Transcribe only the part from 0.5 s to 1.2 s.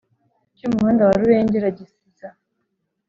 Cy umuhanda wa